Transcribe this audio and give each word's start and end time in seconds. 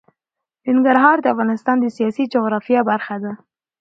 ننګرهار 0.67 1.17
د 1.21 1.25
افغانستان 1.33 1.77
د 1.81 1.85
سیاسي 1.97 2.23
جغرافیه 2.33 2.81
برخه 2.89 3.15
ده. 3.23 3.31